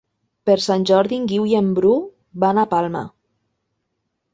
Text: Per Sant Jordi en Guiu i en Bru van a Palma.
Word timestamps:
Per 0.49 0.55
Sant 0.67 0.85
Jordi 0.91 1.21
en 1.21 1.29
Guiu 1.33 1.47
i 1.51 1.55
en 1.61 1.69
Bru 1.81 1.95
van 2.47 2.65
a 2.67 2.67
Palma. 2.77 3.09